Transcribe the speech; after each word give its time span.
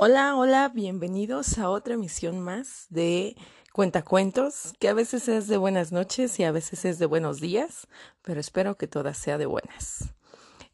Hola, 0.00 0.36
hola, 0.36 0.68
bienvenidos 0.68 1.58
a 1.58 1.70
otra 1.70 1.94
emisión 1.94 2.38
más 2.38 2.86
de 2.88 3.34
Cuentacuentos, 3.72 4.72
que 4.78 4.88
a 4.88 4.94
veces 4.94 5.26
es 5.26 5.48
de 5.48 5.56
buenas 5.56 5.90
noches 5.90 6.38
y 6.38 6.44
a 6.44 6.52
veces 6.52 6.84
es 6.84 7.00
de 7.00 7.06
buenos 7.06 7.40
días, 7.40 7.88
pero 8.22 8.38
espero 8.38 8.76
que 8.76 8.86
todas 8.86 9.18
sea 9.18 9.38
de 9.38 9.46
buenas. 9.46 10.14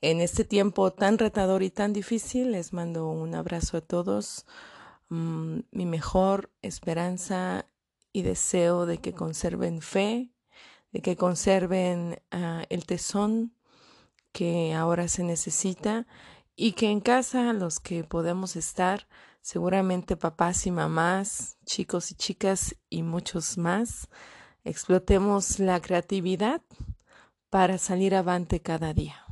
En 0.02 0.21
este 0.21 0.45
tiempo 0.45 0.93
tan 0.93 1.16
retador 1.16 1.62
y 1.62 1.71
tan 1.71 1.95
difícil, 1.95 2.52
les 2.52 2.75
mando 2.75 3.09
un 3.09 3.34
abrazo 3.34 3.79
a 3.79 3.80
todos, 3.80 4.45
mm, 5.09 5.61
mi 5.70 5.86
mejor 5.86 6.50
esperanza 6.61 7.64
y 8.12 8.25
deseo 8.25 8.84
de 8.84 8.98
que 8.98 9.14
conserven 9.14 9.80
fe, 9.80 10.34
de 10.93 11.00
que 11.00 11.16
conserven 11.16 12.20
ah, 12.30 12.66
el 12.68 12.84
tesón 12.84 13.54
que 14.32 14.75
ahora 14.75 15.09
se 15.09 15.22
necesita 15.22 16.06
y 16.57 16.73
que 16.73 16.91
en 16.91 17.00
casa 17.00 17.53
los 17.53 17.81
que 17.81 18.04
podemos 18.04 18.57
estar, 18.57 19.08
seguramente 19.40 20.17
papás 20.17 20.67
y 20.67 20.71
mamás, 20.71 21.57
chicos 21.64 22.11
y 22.11 22.14
chicas 22.14 22.77
y 22.89 23.03
muchos 23.03 23.58
más, 23.58 24.08
explotemos 24.64 25.58
la 25.58 25.80
creatividad 25.80 26.63
para 27.50 27.79
salir 27.79 28.14
avante 28.14 28.61
cada 28.61 28.94
día. 28.94 29.25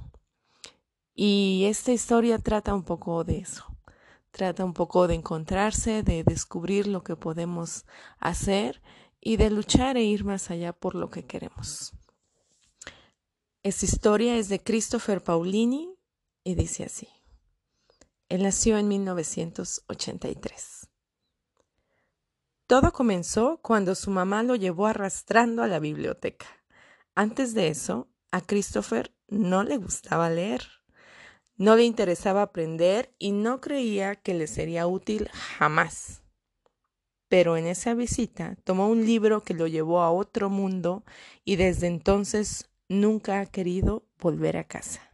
Y 1.15 1.65
esta 1.67 1.93
historia 1.93 2.39
trata 2.39 2.75
un 2.75 2.83
poco 2.83 3.25
de 3.25 3.39
eso. 3.39 3.67
Trata 4.31 4.65
un 4.65 4.73
poco 4.73 5.09
de 5.09 5.15
encontrarse, 5.15 6.03
de 6.03 6.25
descubrir 6.25 6.87
lo 6.87 7.05
que 7.05 7.17
podemos 7.17 7.85
hacer 8.19 8.83
y 9.21 9.37
de 9.37 9.51
luchar 9.51 9.97
e 9.97 10.03
ir 10.03 10.25
más 10.25 10.51
allá 10.51 10.73
por 10.73 10.95
lo 10.95 11.11
que 11.11 11.27
queremos. 11.27 11.93
Esta 13.63 13.85
historia 13.85 14.37
es 14.37 14.49
de 14.49 14.63
Christopher 14.63 15.23
Paulini 15.23 15.95
y 16.45 16.55
dice 16.55 16.85
así. 16.85 17.09
Él 18.29 18.43
nació 18.43 18.79
en 18.79 18.89
1983. 18.89 20.89
Todo 22.67 22.93
comenzó 22.93 23.59
cuando 23.61 23.95
su 23.95 24.11
mamá 24.11 24.43
lo 24.43 24.57
llevó 24.57 24.87
arrastrando 24.87 25.63
a 25.63 25.67
la 25.67 25.79
biblioteca. 25.79 26.47
Antes 27.15 27.53
de 27.53 27.69
eso, 27.69 28.09
a 28.31 28.41
Christopher 28.41 29.15
no 29.29 29.63
le 29.63 29.77
gustaba 29.77 30.31
leer. 30.31 30.67
No 31.57 31.77
le 31.77 31.85
interesaba 31.85 32.41
aprender 32.41 33.15
y 33.19 33.33
no 33.33 33.61
creía 33.61 34.17
que 34.17 34.33
le 34.33 34.47
sería 34.47 34.87
útil 34.87 35.29
jamás. 35.33 36.23
Pero 37.29 37.59
en 37.59 37.67
esa 37.67 37.93
visita 37.93 38.57
tomó 38.65 38.89
un 38.89 39.05
libro 39.05 39.43
que 39.43 39.53
lo 39.53 39.67
llevó 39.67 40.01
a 40.01 40.11
otro 40.11 40.49
mundo 40.49 41.05
y 41.45 41.57
desde 41.57 41.87
entonces 41.87 42.71
nunca 42.89 43.41
ha 43.41 43.47
querido 43.47 44.07
volver 44.19 44.57
a 44.57 44.65
casa. 44.65 45.12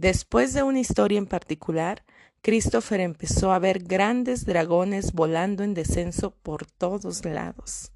Después 0.00 0.54
de 0.54 0.62
una 0.62 0.80
historia 0.80 1.18
en 1.18 1.26
particular, 1.26 2.06
Christopher 2.40 3.00
empezó 3.00 3.52
a 3.52 3.58
ver 3.58 3.80
grandes 3.80 4.46
dragones 4.46 5.12
volando 5.12 5.62
en 5.62 5.74
descenso 5.74 6.30
por 6.30 6.64
todos 6.64 7.26
lados. 7.26 7.92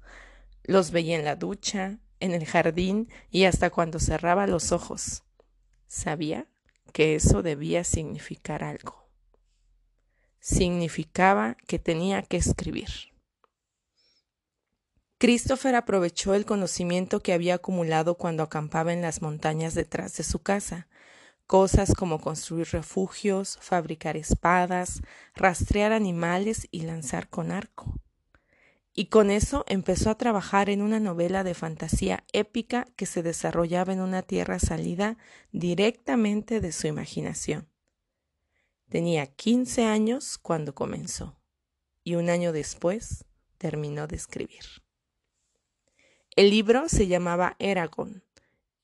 Los 0.61 0.91
veía 0.91 1.17
en 1.17 1.25
la 1.25 1.35
ducha, 1.35 1.97
en 2.19 2.35
el 2.35 2.45
jardín 2.45 3.09
y 3.31 3.45
hasta 3.45 3.71
cuando 3.71 3.99
cerraba 3.99 4.45
los 4.45 4.71
ojos. 4.71 5.23
Sabía 5.87 6.45
que 6.93 7.15
eso 7.15 7.41
debía 7.41 7.83
significar 7.83 8.63
algo. 8.63 9.09
Significaba 10.39 11.57
que 11.65 11.79
tenía 11.79 12.21
que 12.21 12.37
escribir. 12.37 12.89
Christopher 15.17 15.73
aprovechó 15.73 16.35
el 16.35 16.45
conocimiento 16.45 17.21
que 17.21 17.33
había 17.33 17.55
acumulado 17.55 18.13
cuando 18.13 18.43
acampaba 18.43 18.93
en 18.93 19.01
las 19.01 19.23
montañas 19.23 19.73
detrás 19.73 20.15
de 20.17 20.23
su 20.23 20.37
casa 20.37 20.87
cosas 21.47 21.93
como 21.93 22.19
construir 22.19 22.67
refugios, 22.71 23.57
fabricar 23.61 24.17
espadas, 24.17 25.01
rastrear 25.35 25.91
animales 25.91 26.67
y 26.71 26.81
lanzar 26.81 27.29
con 27.29 27.51
arco. 27.51 27.99
Y 28.93 29.07
con 29.07 29.29
eso 29.29 29.65
empezó 29.67 30.09
a 30.09 30.17
trabajar 30.17 30.69
en 30.69 30.81
una 30.81 30.99
novela 30.99 31.43
de 31.43 31.53
fantasía 31.53 32.23
épica 32.31 32.87
que 32.95 33.05
se 33.05 33.23
desarrollaba 33.23 33.91
en 33.91 33.99
una 33.99 34.21
tierra 34.21 34.57
salida 34.57 35.17
directamente 35.51 36.61
de 36.61 36.71
su 36.71 36.87
imaginación. 36.87 37.69
Tenía 38.89 39.25
15 39.25 39.83
años 39.83 40.37
cuando 40.37 40.73
comenzó 40.73 41.37
y 42.03 42.15
un 42.15 42.29
año 42.29 42.53
después 42.53 43.25
terminó 43.57 44.07
de 44.07 44.15
escribir. 44.15 44.63
El 46.35 46.49
libro 46.49 46.87
se 46.87 47.07
llamaba 47.07 47.55
Eragon 47.59 48.23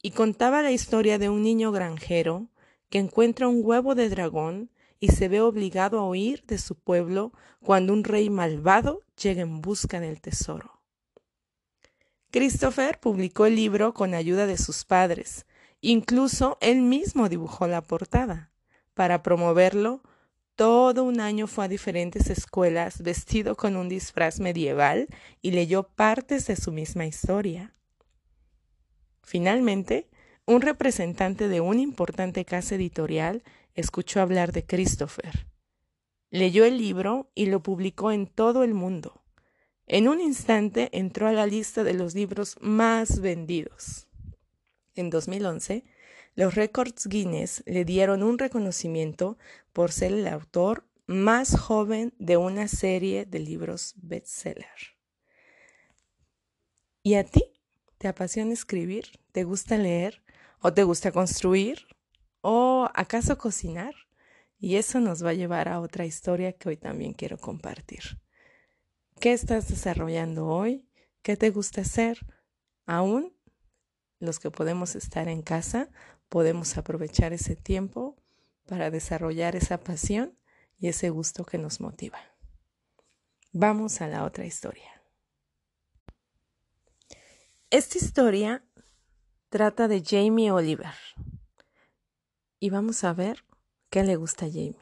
y 0.02 0.12
contaba 0.12 0.62
la 0.62 0.72
historia 0.72 1.18
de 1.18 1.30
un 1.30 1.44
niño 1.44 1.72
granjero 1.72 2.48
que 2.90 3.00
encuentra 3.00 3.48
un 3.48 3.62
huevo 3.64 3.96
de 3.96 4.10
dragón 4.10 4.72
y 5.00 5.10
se 5.10 5.28
ve 5.28 5.42
obligado 5.42 6.00
a 6.00 6.08
huir 6.08 6.44
de 6.46 6.58
su 6.58 6.76
pueblo 6.76 7.34
cuando 7.64 7.94
un 7.94 8.04
rey 8.04 8.30
malvado 8.30 9.02
llega 9.22 9.42
en 9.42 9.62
busca 9.62 10.00
del 10.00 10.22
tesoro. 10.22 10.82
Christopher 12.32 13.00
publicó 13.00 13.46
el 13.46 13.56
libro 13.56 13.94
con 13.94 14.14
ayuda 14.14 14.46
de 14.46 14.58
sus 14.58 14.86
padres, 14.86 15.46
incluso 15.82 16.58
él 16.62 16.82
mismo 16.82 17.28
dibujó 17.28 17.68
la 17.68 17.82
portada. 17.82 18.52
Para 18.94 19.24
promoverlo, 19.24 20.02
todo 20.56 21.04
un 21.04 21.20
año 21.20 21.48
fue 21.48 21.66
a 21.66 21.68
diferentes 21.68 22.30
escuelas 22.30 23.02
vestido 23.02 23.56
con 23.56 23.76
un 23.76 23.90
disfraz 23.90 24.40
medieval 24.40 25.08
y 25.42 25.52
leyó 25.52 25.84
partes 25.84 26.48
de 26.48 26.56
su 26.56 26.72
misma 26.72 27.06
historia. 27.06 27.74
Finalmente, 29.24 30.10
un 30.46 30.62
representante 30.62 31.48
de 31.48 31.62
una 31.62 31.82
importante 31.82 32.46
casa 32.46 32.76
editorial 32.76 33.44
escuchó 33.76 34.22
hablar 34.22 34.52
de 34.52 34.66
Christopher. 34.66 35.48
Leyó 36.30 36.66
el 36.66 36.78
libro 36.78 37.32
y 37.36 37.48
lo 37.48 37.62
publicó 37.62 38.12
en 38.12 38.28
todo 38.28 38.64
el 38.64 38.74
mundo. 38.74 39.24
En 39.88 40.08
un 40.08 40.22
instante 40.22 40.90
entró 40.94 41.28
a 41.28 41.34
la 41.34 41.46
lista 41.46 41.84
de 41.84 41.94
los 41.94 42.16
libros 42.16 42.56
más 42.62 43.20
vendidos. 43.20 44.08
En 44.96 45.10
2011, 45.10 45.84
los 46.36 46.56
Records 46.56 47.08
Guinness 47.08 47.64
le 47.66 47.84
dieron 47.84 48.24
un 48.24 48.38
reconocimiento 48.38 49.38
por 49.74 49.92
ser 49.92 50.14
el 50.14 50.28
autor 50.28 50.86
más 51.08 51.60
joven 51.60 52.14
de 52.20 52.38
una 52.38 52.68
serie 52.70 53.26
de 53.26 53.40
libros 53.40 53.94
bestseller. 53.98 54.96
¿Y 57.04 57.16
a 57.16 57.26
ti? 57.26 57.51
¿Te 58.02 58.08
apasiona 58.08 58.52
escribir? 58.52 59.20
¿Te 59.32 59.44
gusta 59.44 59.78
leer? 59.78 60.24
¿O 60.60 60.74
te 60.74 60.82
gusta 60.82 61.12
construir? 61.12 61.86
¿O 62.42 62.90
acaso 62.96 63.38
cocinar? 63.38 63.94
Y 64.58 64.78
eso 64.78 65.00
nos 65.00 65.24
va 65.24 65.30
a 65.30 65.34
llevar 65.36 65.70
a 65.70 65.80
otra 65.80 66.08
historia 66.08 66.52
que 66.54 66.70
hoy 66.70 66.78
también 66.78 67.14
quiero 67.14 67.38
compartir. 67.38 68.20
¿Qué 69.20 69.34
estás 69.34 69.68
desarrollando 69.68 70.48
hoy? 70.48 70.90
¿Qué 71.22 71.38
te 71.38 71.52
gusta 71.52 71.82
hacer? 71.82 72.26
Aún 72.88 73.38
los 74.18 74.40
que 74.40 74.50
podemos 74.50 74.96
estar 74.96 75.28
en 75.28 75.44
casa, 75.44 75.92
podemos 76.28 76.78
aprovechar 76.78 77.34
ese 77.34 77.56
tiempo 77.56 78.18
para 78.66 78.90
desarrollar 78.90 79.56
esa 79.56 79.80
pasión 79.80 80.36
y 80.76 80.88
ese 80.88 81.12
gusto 81.12 81.46
que 81.46 81.60
nos 81.60 81.80
motiva. 81.80 82.18
Vamos 83.52 84.02
a 84.02 84.08
la 84.08 84.24
otra 84.24 84.48
historia. 84.48 85.01
Esta 87.72 87.98
historia 88.00 88.66
Trata 89.48 89.88
de 89.88 90.04
Jamie 90.06 90.52
Oliver. 90.52 90.94
Y 92.60 92.70
vamos 92.70 93.06
a 93.06 93.14
ver 93.14 93.46
qué 93.90 94.04
le 94.04 94.18
gusta 94.18 94.48
a 94.48 94.50
Jamie. 94.50 94.76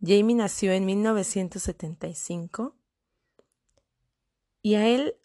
Jamie 0.00 0.36
nació 0.36 0.70
en 0.70 0.86
1975 0.86 2.76
y 4.62 4.76
a 4.76 4.86
él 4.86 5.16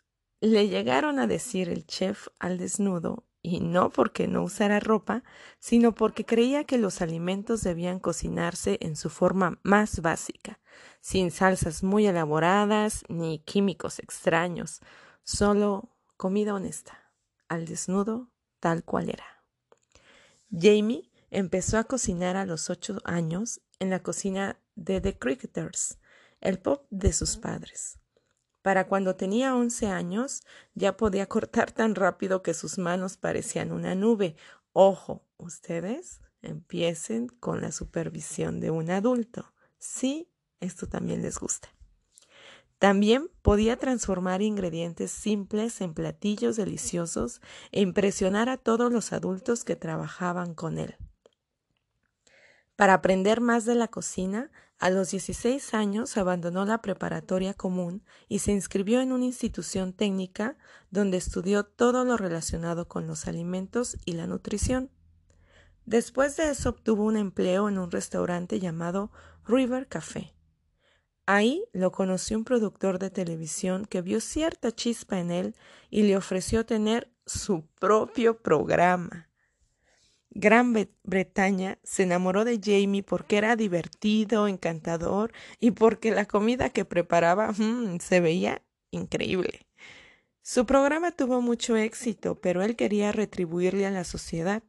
le 0.41 0.67
llegaron 0.67 1.19
a 1.19 1.27
decir 1.27 1.69
el 1.69 1.85
chef 1.85 2.27
al 2.39 2.57
desnudo 2.57 3.23
y 3.43 3.59
no 3.59 3.91
porque 3.91 4.27
no 4.27 4.41
usara 4.41 4.79
ropa, 4.79 5.23
sino 5.59 5.93
porque 5.93 6.25
creía 6.25 6.63
que 6.63 6.79
los 6.79 7.03
alimentos 7.03 7.61
debían 7.61 7.99
cocinarse 7.99 8.79
en 8.81 8.95
su 8.95 9.11
forma 9.11 9.59
más 9.61 10.01
básica, 10.01 10.59
sin 11.01 11.29
salsas 11.29 11.83
muy 11.83 12.07
elaboradas 12.07 13.03
ni 13.09 13.43
químicos 13.45 13.99
extraños, 13.99 14.81
solo 15.21 15.91
comida 16.17 16.53
honesta 16.53 17.11
al 17.47 17.65
desnudo 17.65 18.29
tal 18.59 18.83
cual 18.83 19.09
era. 19.09 19.25
Jamie 20.51 21.11
empezó 21.29 21.77
a 21.77 21.83
cocinar 21.83 22.35
a 22.35 22.45
los 22.45 22.69
ocho 22.69 22.99
años 23.03 23.61
en 23.79 23.89
la 23.89 24.01
cocina 24.01 24.59
de 24.75 25.01
The 25.01 25.17
Cricketers, 25.17 25.99
el 26.41 26.59
pop 26.59 26.85
de 26.89 27.13
sus 27.13 27.37
padres. 27.37 27.99
Para 28.61 28.87
cuando 28.87 29.15
tenía 29.15 29.55
once 29.55 29.87
años 29.87 30.41
ya 30.73 30.97
podía 30.97 31.27
cortar 31.27 31.71
tan 31.71 31.95
rápido 31.95 32.43
que 32.43 32.53
sus 32.53 32.77
manos 32.77 33.17
parecían 33.17 33.71
una 33.71 33.95
nube. 33.95 34.35
Ojo, 34.73 35.25
ustedes 35.37 36.21
empiecen 36.41 37.27
con 37.27 37.61
la 37.61 37.71
supervisión 37.71 38.59
de 38.59 38.71
un 38.71 38.89
adulto. 38.89 39.53
Sí, 39.77 40.31
esto 40.59 40.87
también 40.87 41.21
les 41.21 41.39
gusta. 41.39 41.69
También 42.79 43.29
podía 43.41 43.77
transformar 43.77 44.41
ingredientes 44.41 45.09
simples 45.09 45.81
en 45.81 45.93
platillos 45.93 46.57
deliciosos 46.57 47.41
e 47.71 47.81
impresionar 47.81 48.49
a 48.49 48.57
todos 48.57 48.91
los 48.91 49.13
adultos 49.13 49.63
que 49.63 49.75
trabajaban 49.75 50.53
con 50.53 50.77
él. 50.77 50.95
Para 52.75 52.93
aprender 52.93 53.41
más 53.41 53.65
de 53.65 53.73
la 53.73 53.87
cocina, 53.87 54.51
a 54.77 54.91
los 54.91 55.09
16 55.09 55.73
años 55.73 56.17
abandonó 56.17 56.63
la 56.65 56.83
preparatoria 56.83 57.55
común 57.55 58.03
y 58.27 58.39
se 58.39 58.51
inscribió 58.51 59.01
en 59.01 59.11
una 59.11 59.25
institución 59.25 59.91
técnica 59.91 60.55
donde 60.91 61.17
estudió 61.17 61.63
todo 61.63 62.05
lo 62.05 62.15
relacionado 62.15 62.87
con 62.87 63.07
los 63.07 63.27
alimentos 63.27 63.97
y 64.05 64.11
la 64.11 64.27
nutrición. 64.27 64.91
Después 65.87 66.37
de 66.37 66.51
eso 66.51 66.69
obtuvo 66.69 67.05
un 67.05 67.17
empleo 67.17 67.67
en 67.69 67.79
un 67.79 67.89
restaurante 67.89 68.59
llamado 68.59 69.11
River 69.47 69.87
Café. 69.87 70.36
Ahí 71.29 71.65
lo 71.73 71.91
conoció 71.91 72.37
un 72.37 72.45
productor 72.45 72.99
de 72.99 73.09
televisión 73.09 73.85
que 73.85 74.01
vio 74.01 74.21
cierta 74.21 74.71
chispa 74.71 75.19
en 75.19 75.29
él 75.29 75.55
y 75.89 76.03
le 76.03 76.15
ofreció 76.15 76.65
tener 76.65 77.11
su 77.25 77.65
propio 77.81 78.41
programa. 78.41 79.29
Gran 80.29 80.73
Bretaña 81.03 81.79
se 81.83 82.03
enamoró 82.03 82.45
de 82.45 82.61
Jamie 82.63 83.03
porque 83.03 83.37
era 83.37 83.57
divertido, 83.57 84.47
encantador 84.47 85.33
y 85.59 85.71
porque 85.71 86.11
la 86.11 86.25
comida 86.25 86.69
que 86.69 86.85
preparaba 86.85 87.51
mm, 87.51 87.99
se 87.99 88.21
veía 88.21 88.61
increíble. 88.91 89.67
Su 90.41 90.65
programa 90.65 91.11
tuvo 91.11 91.41
mucho 91.41 91.75
éxito, 91.75 92.39
pero 92.39 92.63
él 92.63 92.77
quería 92.77 93.11
retribuirle 93.11 93.85
a 93.85 93.91
la 93.91 94.05
sociedad. 94.05 94.63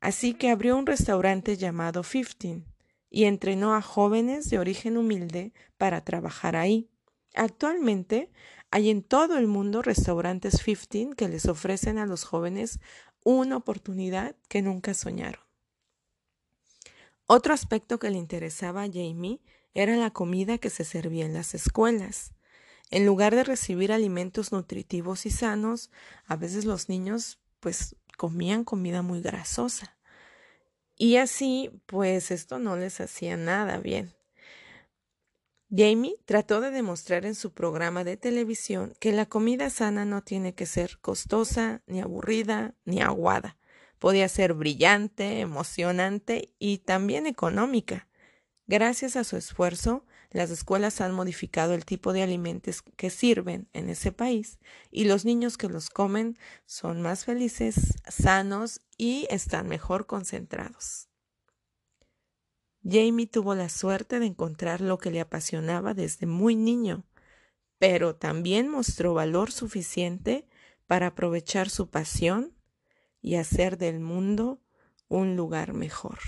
Así 0.00 0.34
que 0.34 0.50
abrió 0.50 0.76
un 0.76 0.84
restaurante 0.84 1.56
llamado 1.56 2.02
Fifteen 2.02 2.66
y 3.10 3.24
entrenó 3.24 3.74
a 3.74 3.82
jóvenes 3.82 4.50
de 4.50 4.58
origen 4.58 4.96
humilde 4.96 5.52
para 5.76 6.04
trabajar 6.04 6.56
ahí. 6.56 6.90
Actualmente 7.34 8.30
hay 8.70 8.90
en 8.90 9.02
todo 9.02 9.38
el 9.38 9.46
mundo 9.46 9.82
restaurantes 9.82 10.62
Fifteen 10.62 11.14
que 11.14 11.28
les 11.28 11.46
ofrecen 11.46 11.98
a 11.98 12.06
los 12.06 12.24
jóvenes 12.24 12.80
una 13.24 13.56
oportunidad 13.56 14.36
que 14.48 14.62
nunca 14.62 14.94
soñaron. 14.94 15.42
Otro 17.26 17.52
aspecto 17.52 17.98
que 17.98 18.10
le 18.10 18.16
interesaba 18.16 18.82
a 18.82 18.90
Jamie 18.90 19.40
era 19.74 19.96
la 19.96 20.10
comida 20.10 20.58
que 20.58 20.70
se 20.70 20.84
servía 20.84 21.26
en 21.26 21.34
las 21.34 21.54
escuelas. 21.54 22.32
En 22.90 23.04
lugar 23.04 23.34
de 23.34 23.44
recibir 23.44 23.92
alimentos 23.92 24.50
nutritivos 24.50 25.26
y 25.26 25.30
sanos, 25.30 25.90
a 26.26 26.36
veces 26.36 26.64
los 26.64 26.88
niños 26.88 27.38
pues 27.60 27.96
comían 28.16 28.64
comida 28.64 29.02
muy 29.02 29.20
grasosa. 29.20 29.97
Y 30.98 31.16
así, 31.16 31.70
pues 31.86 32.32
esto 32.32 32.58
no 32.58 32.76
les 32.76 33.00
hacía 33.00 33.36
nada 33.36 33.78
bien. 33.78 34.12
Jamie 35.70 36.16
trató 36.24 36.60
de 36.60 36.70
demostrar 36.70 37.24
en 37.24 37.34
su 37.34 37.52
programa 37.52 38.02
de 38.02 38.16
televisión 38.16 38.94
que 38.98 39.12
la 39.12 39.26
comida 39.26 39.70
sana 39.70 40.04
no 40.04 40.22
tiene 40.22 40.54
que 40.54 40.66
ser 40.66 40.98
costosa, 40.98 41.82
ni 41.86 42.00
aburrida, 42.00 42.74
ni 42.84 43.00
aguada. 43.00 43.58
Podía 43.98 44.28
ser 44.28 44.54
brillante, 44.54 45.40
emocionante 45.40 46.54
y 46.58 46.78
también 46.78 47.26
económica. 47.26 48.08
Gracias 48.66 49.14
a 49.16 49.24
su 49.24 49.36
esfuerzo, 49.36 50.04
las 50.30 50.50
escuelas 50.50 51.00
han 51.00 51.12
modificado 51.12 51.74
el 51.74 51.84
tipo 51.84 52.12
de 52.12 52.22
alimentos 52.22 52.82
que 52.82 53.10
sirven 53.10 53.68
en 53.72 53.88
ese 53.88 54.12
país 54.12 54.58
y 54.90 55.04
los 55.04 55.24
niños 55.24 55.56
que 55.56 55.68
los 55.68 55.88
comen 55.88 56.36
son 56.66 57.00
más 57.00 57.24
felices, 57.24 57.94
sanos 58.06 58.82
y 58.98 59.26
están 59.30 59.68
mejor 59.68 60.06
concentrados. 60.06 61.08
Jamie 62.84 63.26
tuvo 63.26 63.54
la 63.54 63.68
suerte 63.68 64.18
de 64.18 64.26
encontrar 64.26 64.80
lo 64.80 64.98
que 64.98 65.10
le 65.10 65.20
apasionaba 65.20 65.94
desde 65.94 66.26
muy 66.26 66.56
niño, 66.56 67.04
pero 67.78 68.14
también 68.14 68.68
mostró 68.68 69.14
valor 69.14 69.50
suficiente 69.50 70.46
para 70.86 71.08
aprovechar 71.08 71.70
su 71.70 71.90
pasión 71.90 72.54
y 73.20 73.36
hacer 73.36 73.78
del 73.78 74.00
mundo 74.00 74.60
un 75.08 75.36
lugar 75.36 75.72
mejor. 75.72 76.18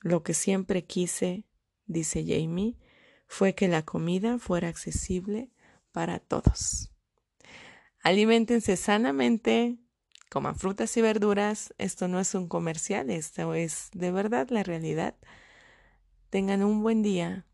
Lo 0.00 0.22
que 0.22 0.34
siempre 0.34 0.84
quise, 0.84 1.44
dice 1.86 2.24
Jamie, 2.26 2.76
fue 3.26 3.54
que 3.54 3.68
la 3.68 3.82
comida 3.82 4.38
fuera 4.38 4.68
accesible 4.68 5.50
para 5.92 6.18
todos. 6.18 6.92
Aliméntense 8.02 8.76
sanamente, 8.76 9.78
coman 10.30 10.56
frutas 10.56 10.96
y 10.96 11.02
verduras. 11.02 11.74
Esto 11.78 12.08
no 12.08 12.20
es 12.20 12.34
un 12.34 12.48
comercial, 12.48 13.10
esto 13.10 13.54
es 13.54 13.88
de 13.92 14.12
verdad 14.12 14.48
la 14.50 14.62
realidad. 14.62 15.16
Tengan 16.30 16.62
un 16.62 16.82
buen 16.82 17.02
día, 17.02 17.46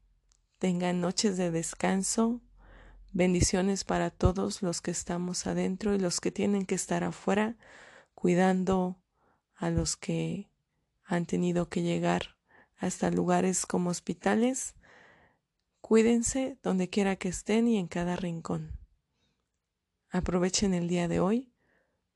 tengan 0.58 1.00
noches 1.00 1.36
de 1.36 1.50
descanso. 1.50 2.40
Bendiciones 3.12 3.84
para 3.84 4.10
todos 4.10 4.62
los 4.62 4.80
que 4.80 4.90
estamos 4.90 5.46
adentro 5.46 5.94
y 5.94 5.98
los 5.98 6.20
que 6.20 6.32
tienen 6.32 6.64
que 6.64 6.74
estar 6.74 7.04
afuera, 7.04 7.56
cuidando 8.14 8.98
a 9.54 9.70
los 9.70 9.96
que 9.96 10.50
han 11.04 11.26
tenido 11.26 11.68
que 11.68 11.82
llegar 11.82 12.36
hasta 12.82 13.12
lugares 13.12 13.64
como 13.64 13.90
hospitales. 13.90 14.74
Cuídense 15.80 16.58
donde 16.64 16.90
quiera 16.90 17.14
que 17.14 17.28
estén 17.28 17.68
y 17.68 17.78
en 17.78 17.86
cada 17.86 18.16
rincón. 18.16 18.76
Aprovechen 20.10 20.74
el 20.74 20.88
día 20.88 21.06
de 21.06 21.20
hoy 21.20 21.54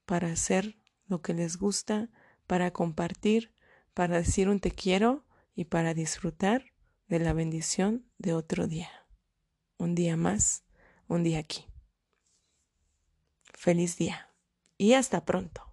para 0.06 0.32
hacer 0.32 0.76
lo 1.06 1.22
que 1.22 1.34
les 1.34 1.56
gusta, 1.56 2.10
para 2.48 2.72
compartir, 2.72 3.54
para 3.94 4.16
decir 4.16 4.48
un 4.48 4.58
te 4.58 4.72
quiero 4.72 5.24
y 5.54 5.66
para 5.66 5.94
disfrutar 5.94 6.72
de 7.06 7.20
la 7.20 7.32
bendición 7.32 8.04
de 8.18 8.32
otro 8.32 8.66
día. 8.66 8.90
Un 9.78 9.94
día 9.94 10.16
más, 10.16 10.64
un 11.06 11.22
día 11.22 11.38
aquí. 11.38 11.64
Feliz 13.54 13.96
día 13.96 14.34
y 14.76 14.94
hasta 14.94 15.24
pronto. 15.24 15.65